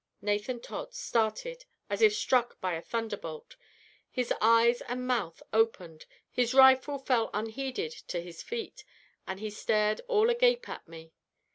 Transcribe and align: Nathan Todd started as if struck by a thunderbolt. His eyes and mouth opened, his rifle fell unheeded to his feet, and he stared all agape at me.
Nathan 0.19 0.59
Todd 0.59 0.95
started 0.95 1.65
as 1.87 2.01
if 2.01 2.15
struck 2.15 2.59
by 2.59 2.73
a 2.73 2.81
thunderbolt. 2.81 3.55
His 4.09 4.33
eyes 4.41 4.81
and 4.81 5.05
mouth 5.05 5.43
opened, 5.53 6.07
his 6.31 6.55
rifle 6.55 6.97
fell 6.97 7.29
unheeded 7.35 7.91
to 8.07 8.19
his 8.19 8.41
feet, 8.41 8.83
and 9.27 9.39
he 9.39 9.51
stared 9.51 10.01
all 10.07 10.31
agape 10.31 10.67
at 10.67 10.87
me. 10.87 11.13